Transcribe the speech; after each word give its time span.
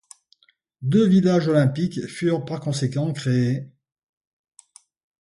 Deux 0.81 1.05
villages 1.05 1.47
olympiques 1.47 2.07
furent 2.07 2.43
par 2.43 2.59
conséquent 2.59 3.13
créés. 3.13 3.69